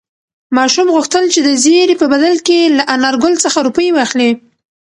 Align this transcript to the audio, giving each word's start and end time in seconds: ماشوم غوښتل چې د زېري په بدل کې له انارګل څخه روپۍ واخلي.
ماشوم 0.57 0.87
غوښتل 0.95 1.23
چې 1.33 1.39
د 1.47 1.49
زېري 1.63 1.95
په 2.01 2.05
بدل 2.13 2.35
کې 2.47 2.59
له 2.77 2.83
انارګل 2.95 3.33
څخه 3.43 3.57
روپۍ 3.67 3.87
واخلي. 3.93 4.31